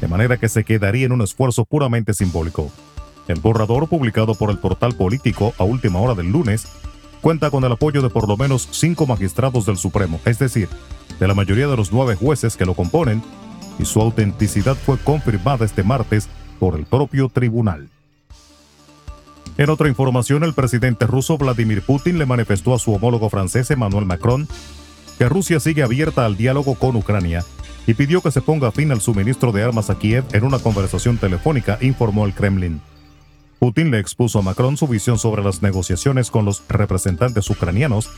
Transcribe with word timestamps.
de 0.00 0.08
manera 0.08 0.36
que 0.36 0.48
se 0.48 0.64
quedaría 0.64 1.06
en 1.06 1.12
un 1.12 1.22
esfuerzo 1.22 1.64
puramente 1.64 2.12
simbólico. 2.12 2.70
El 3.28 3.40
borrador, 3.40 3.88
publicado 3.88 4.34
por 4.34 4.50
el 4.50 4.58
portal 4.58 4.94
político 4.94 5.54
a 5.58 5.64
última 5.64 5.98
hora 6.00 6.14
del 6.14 6.30
lunes, 6.30 6.68
cuenta 7.22 7.50
con 7.50 7.64
el 7.64 7.72
apoyo 7.72 8.02
de 8.02 8.10
por 8.10 8.28
lo 8.28 8.36
menos 8.36 8.68
cinco 8.70 9.06
magistrados 9.06 9.66
del 9.66 9.78
Supremo, 9.78 10.20
es 10.24 10.38
decir, 10.38 10.68
de 11.18 11.26
la 11.26 11.34
mayoría 11.34 11.66
de 11.66 11.76
los 11.76 11.90
nueve 11.90 12.14
jueces 12.14 12.56
que 12.56 12.66
lo 12.66 12.74
componen, 12.74 13.22
y 13.78 13.84
su 13.84 14.00
autenticidad 14.00 14.76
fue 14.76 14.98
confirmada 14.98 15.64
este 15.64 15.82
martes 15.82 16.28
por 16.58 16.76
el 16.76 16.84
propio 16.84 17.28
tribunal. 17.28 17.88
En 19.58 19.70
otra 19.70 19.88
información, 19.88 20.44
el 20.44 20.54
presidente 20.54 21.06
ruso 21.06 21.38
Vladimir 21.38 21.82
Putin 21.82 22.18
le 22.18 22.26
manifestó 22.26 22.74
a 22.74 22.78
su 22.78 22.92
homólogo 22.92 23.30
francés 23.30 23.70
Emmanuel 23.70 24.04
Macron 24.04 24.48
que 25.18 25.28
Rusia 25.28 25.60
sigue 25.60 25.82
abierta 25.82 26.26
al 26.26 26.36
diálogo 26.36 26.74
con 26.74 26.94
Ucrania 26.96 27.44
y 27.86 27.94
pidió 27.94 28.20
que 28.20 28.30
se 28.30 28.42
ponga 28.42 28.72
fin 28.72 28.90
al 28.90 29.00
suministro 29.00 29.52
de 29.52 29.62
armas 29.62 29.88
a 29.90 29.98
Kiev 29.98 30.24
en 30.32 30.44
una 30.44 30.58
conversación 30.58 31.18
telefónica, 31.18 31.78
informó 31.80 32.26
el 32.26 32.34
Kremlin. 32.34 32.80
Putin 33.58 33.90
le 33.90 33.98
expuso 33.98 34.40
a 34.40 34.42
Macron 34.42 34.76
su 34.76 34.86
visión 34.86 35.18
sobre 35.18 35.42
las 35.42 35.62
negociaciones 35.62 36.30
con 36.30 36.44
los 36.44 36.62
representantes 36.68 37.48
ucranianos, 37.48 38.10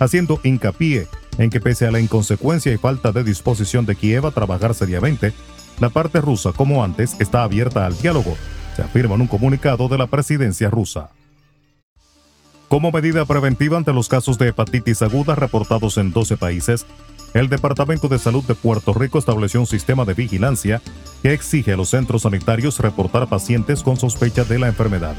haciendo 0.00 0.40
hincapié 0.42 1.06
en 1.40 1.48
que 1.48 1.58
pese 1.58 1.86
a 1.86 1.90
la 1.90 2.00
inconsecuencia 2.00 2.70
y 2.70 2.76
falta 2.76 3.12
de 3.12 3.24
disposición 3.24 3.86
de 3.86 3.96
Kiev 3.96 4.26
a 4.26 4.30
trabajar 4.30 4.74
seriamente, 4.74 5.32
la 5.80 5.88
parte 5.88 6.20
rusa, 6.20 6.52
como 6.52 6.84
antes, 6.84 7.16
está 7.18 7.42
abierta 7.42 7.86
al 7.86 7.96
diálogo, 7.96 8.36
se 8.76 8.82
afirma 8.82 9.14
en 9.14 9.22
un 9.22 9.26
comunicado 9.26 9.88
de 9.88 9.96
la 9.96 10.06
presidencia 10.06 10.68
rusa. 10.68 11.08
Como 12.68 12.92
medida 12.92 13.24
preventiva 13.24 13.78
ante 13.78 13.94
los 13.94 14.06
casos 14.06 14.36
de 14.36 14.48
hepatitis 14.48 15.00
aguda 15.00 15.34
reportados 15.34 15.96
en 15.96 16.12
12 16.12 16.36
países, 16.36 16.84
el 17.32 17.48
Departamento 17.48 18.08
de 18.08 18.18
Salud 18.18 18.44
de 18.44 18.54
Puerto 18.54 18.92
Rico 18.92 19.18
estableció 19.18 19.60
un 19.60 19.66
sistema 19.66 20.04
de 20.04 20.12
vigilancia 20.12 20.82
que 21.22 21.32
exige 21.32 21.72
a 21.72 21.76
los 21.78 21.88
centros 21.88 22.22
sanitarios 22.22 22.78
reportar 22.80 23.28
pacientes 23.28 23.82
con 23.82 23.96
sospecha 23.96 24.44
de 24.44 24.58
la 24.58 24.68
enfermedad. 24.68 25.16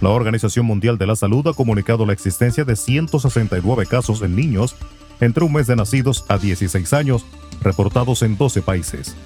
La 0.00 0.08
Organización 0.08 0.64
Mundial 0.64 0.96
de 0.96 1.06
la 1.06 1.16
Salud 1.16 1.46
ha 1.46 1.52
comunicado 1.52 2.06
la 2.06 2.14
existencia 2.14 2.64
de 2.64 2.74
169 2.74 3.84
casos 3.84 4.22
en 4.22 4.34
niños 4.34 4.76
entre 5.20 5.44
un 5.44 5.52
mes 5.52 5.66
de 5.66 5.76
nacidos 5.76 6.24
a 6.28 6.38
16 6.38 6.92
años, 6.92 7.24
reportados 7.62 8.22
en 8.22 8.36
12 8.36 8.62
países. 8.62 9.16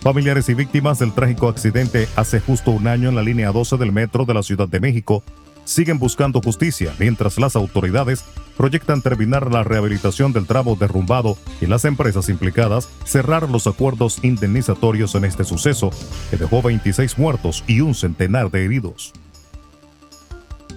Familiares 0.00 0.48
y 0.48 0.54
víctimas 0.54 1.00
del 1.00 1.12
trágico 1.12 1.48
accidente 1.48 2.08
hace 2.14 2.38
justo 2.40 2.70
un 2.70 2.86
año 2.86 3.08
en 3.08 3.16
la 3.16 3.22
línea 3.22 3.50
12 3.50 3.76
del 3.76 3.92
metro 3.92 4.24
de 4.24 4.34
la 4.34 4.42
Ciudad 4.42 4.68
de 4.68 4.78
México 4.78 5.22
siguen 5.64 5.98
buscando 5.98 6.40
justicia, 6.40 6.94
mientras 6.98 7.38
las 7.38 7.56
autoridades 7.56 8.24
proyectan 8.56 9.02
terminar 9.02 9.52
la 9.52 9.64
rehabilitación 9.64 10.32
del 10.32 10.46
tramo 10.46 10.76
derrumbado 10.76 11.36
y 11.60 11.66
las 11.66 11.84
empresas 11.84 12.28
implicadas 12.28 12.88
cerrar 13.04 13.50
los 13.50 13.66
acuerdos 13.66 14.20
indemnizatorios 14.22 15.14
en 15.14 15.24
este 15.24 15.44
suceso, 15.44 15.90
que 16.30 16.36
dejó 16.36 16.62
26 16.62 17.18
muertos 17.18 17.64
y 17.66 17.80
un 17.80 17.94
centenar 17.94 18.50
de 18.50 18.64
heridos. 18.64 19.12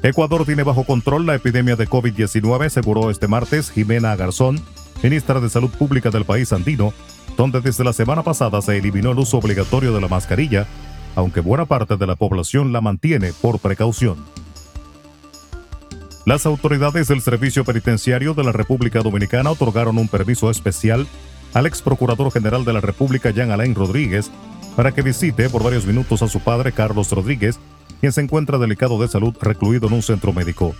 Ecuador 0.01 0.45
tiene 0.45 0.63
bajo 0.63 0.85
control 0.85 1.25
la 1.25 1.35
epidemia 1.35 1.75
de 1.75 1.87
COVID-19, 1.87 2.67
aseguró 2.67 3.11
este 3.11 3.27
martes 3.27 3.69
Jimena 3.69 4.15
Garzón, 4.15 4.61
ministra 5.03 5.41
de 5.41 5.49
Salud 5.49 5.69
Pública 5.69 6.09
del 6.09 6.23
país 6.23 6.53
andino, 6.53 6.93
donde 7.35 7.59
desde 7.59 7.83
la 7.83 7.91
semana 7.91 8.23
pasada 8.23 8.61
se 8.61 8.77
eliminó 8.77 9.11
el 9.11 9.19
uso 9.19 9.37
obligatorio 9.37 9.93
de 9.93 9.99
la 9.99 10.07
mascarilla, 10.07 10.67
aunque 11.17 11.41
buena 11.41 11.65
parte 11.65 11.97
de 11.97 12.07
la 12.07 12.15
población 12.15 12.71
la 12.71 12.79
mantiene 12.79 13.33
por 13.33 13.59
precaución. 13.59 14.25
Las 16.25 16.45
autoridades 16.45 17.09
del 17.09 17.21
Servicio 17.21 17.65
Penitenciario 17.65 18.33
de 18.33 18.45
la 18.45 18.53
República 18.53 19.01
Dominicana 19.01 19.51
otorgaron 19.51 19.97
un 19.97 20.07
permiso 20.07 20.49
especial 20.49 21.07
al 21.53 21.65
ex 21.65 21.81
procurador 21.81 22.31
general 22.31 22.63
de 22.63 22.71
la 22.71 22.81
República, 22.81 23.31
Jean 23.31 23.51
Alain 23.51 23.75
Rodríguez, 23.75 24.31
para 24.77 24.93
que 24.93 25.01
visite 25.01 25.49
por 25.49 25.61
varios 25.61 25.85
minutos 25.85 26.21
a 26.21 26.29
su 26.29 26.39
padre, 26.39 26.71
Carlos 26.71 27.11
Rodríguez, 27.11 27.59
quien 27.99 28.11
se 28.11 28.21
encuentra 28.21 28.57
delicado 28.57 28.99
de 29.01 29.07
salud 29.07 29.35
recluido 29.41 29.87
en 29.87 29.93
un 29.93 30.01
centro 30.01 30.33
médico. 30.33 30.75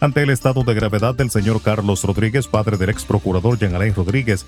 Ante 0.00 0.22
el 0.22 0.30
estado 0.30 0.64
de 0.64 0.74
gravedad 0.74 1.14
del 1.14 1.30
señor 1.30 1.62
Carlos 1.62 2.02
Rodríguez, 2.04 2.46
padre 2.48 2.76
del 2.76 2.90
ex 2.90 3.04
procurador 3.04 3.58
Jean 3.58 3.74
Alain 3.74 3.94
Rodríguez, 3.94 4.44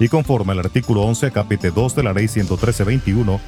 y 0.00 0.08
conforme 0.08 0.52
al 0.52 0.60
artículo 0.60 1.02
11, 1.02 1.30
capítulo 1.30 1.72
2 1.74 1.96
de 1.96 2.02
la 2.02 2.12
ley 2.12 2.26
113-21, 2.26 3.40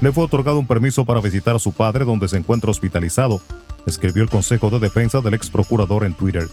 le 0.00 0.12
fue 0.12 0.24
otorgado 0.24 0.58
un 0.58 0.66
permiso 0.66 1.04
para 1.04 1.20
visitar 1.20 1.56
a 1.56 1.60
su 1.60 1.72
padre 1.72 2.04
donde 2.04 2.28
se 2.28 2.36
encuentra 2.36 2.70
hospitalizado 2.70 3.40
escribió 3.86 4.22
el 4.22 4.28
Consejo 4.28 4.68
de 4.68 4.80
Defensa 4.80 5.20
del 5.20 5.34
ex 5.34 5.48
procurador 5.48 6.04
en 6.04 6.14
Twitter. 6.14 6.48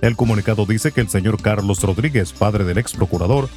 El 0.00 0.16
comunicado 0.16 0.66
dice 0.66 0.90
que 0.90 1.00
el 1.00 1.08
señor 1.08 1.40
Carlos 1.40 1.80
Rodríguez, 1.82 2.32
padre 2.32 2.64
del 2.64 2.78
ex 2.78 2.94
procurador, 2.94 3.48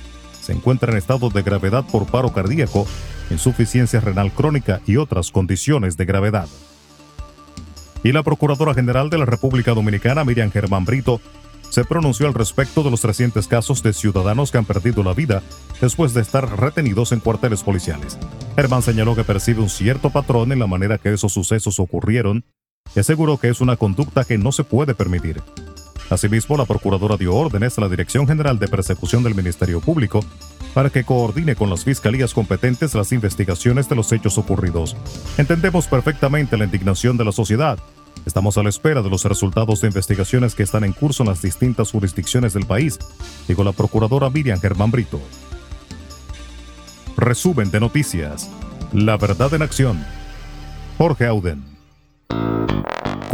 se 0.42 0.52
encuentra 0.52 0.92
en 0.92 0.98
estado 0.98 1.30
de 1.30 1.42
gravedad 1.42 1.86
por 1.92 2.06
paro 2.06 2.32
cardíaco, 2.32 2.86
insuficiencia 3.30 4.00
renal 4.00 4.32
crónica 4.32 4.82
y 4.86 4.98
otras 4.98 5.32
condiciones 5.32 5.98
de 5.98 6.06
gravedad. 6.06 6.48
Y 8.04 8.12
la 8.12 8.24
Procuradora 8.24 8.74
General 8.74 9.10
de 9.10 9.18
la 9.18 9.26
República 9.26 9.74
Dominicana, 9.74 10.24
Miriam 10.24 10.52
Germán 10.52 10.86
Brito, 10.86 11.20
se 11.70 11.84
pronunció 11.84 12.28
al 12.28 12.34
respecto 12.34 12.84
de 12.84 12.92
los 12.92 13.04
recientes 13.04 13.48
casos 13.48 13.84
de 13.84 13.94
ciudadanos 13.94 14.52
que 14.52 14.58
han 14.58 14.66
perdido 14.66 15.04
la 15.04 15.14
vida 15.14 15.44
después 15.82 16.14
de 16.14 16.22
estar 16.22 16.60
retenidos 16.60 17.12
en 17.12 17.20
cuarteles 17.20 17.64
policiales. 17.64 18.18
Germán 18.56 18.82
señaló 18.82 19.16
que 19.16 19.24
percibe 19.24 19.62
un 19.62 19.70
cierto 19.70 20.10
patrón 20.10 20.52
en 20.52 20.60
la 20.60 20.68
manera 20.68 20.98
que 20.98 21.12
esos 21.14 21.34
sucesos 21.34 21.80
ocurrieron 21.80 22.46
y 22.96 23.00
aseguró 23.00 23.38
que 23.38 23.50
es 23.50 23.60
una 23.60 23.76
conducta 23.76 24.24
que 24.24 24.38
no 24.38 24.52
se 24.52 24.64
puede 24.64 24.94
permitir. 24.94 25.42
Asimismo, 26.10 26.56
la 26.56 26.66
Procuradora 26.66 27.18
dio 27.18 27.34
órdenes 27.36 27.78
a 27.78 27.82
la 27.82 27.90
Dirección 27.90 28.28
General 28.28 28.60
de 28.60 28.68
Persecución 28.68 29.24
del 29.24 29.34
Ministerio 29.34 29.82
Público 29.82 30.24
para 30.76 30.90
que 30.90 31.06
coordine 31.06 31.56
con 31.56 31.70
las 31.70 31.86
fiscalías 31.86 32.34
competentes 32.34 32.94
las 32.94 33.14
investigaciones 33.14 33.88
de 33.88 33.96
los 33.96 34.12
hechos 34.12 34.38
ocurridos. 34.38 34.98
Entendemos 35.38 35.88
perfectamente 35.88 36.58
la 36.58 36.66
indignación 36.66 37.16
de 37.16 37.24
la 37.24 37.32
sociedad. 37.32 37.80
Estamos 38.26 38.58
a 38.58 38.64
la 38.64 38.70
espera 38.70 39.02
de 39.02 39.10
los 39.10 39.24
resultados 39.24 39.80
de 39.80 39.88
investigaciones 39.88 40.54
que 40.54 40.64
están 40.64 40.84
en 40.84 40.92
curso 40.92 41.24
en 41.24 41.30
las 41.30 41.42
distintas 41.42 41.92
jurisdicciones 41.92 42.54
del 42.54 42.66
país, 42.66 43.00
dijo 43.48 43.64
la 43.64 43.72
Procuradora 43.72 44.30
Miriam 44.30 44.60
Germán 44.60 44.92
Brito. 44.92 45.22
Resumen 47.16 47.72
de 47.72 47.80
noticias. 47.80 48.50
La 48.92 49.16
verdad 49.16 49.54
en 49.54 49.62
acción. 49.62 50.06
Jorge 50.98 51.26
Auden. 51.26 51.75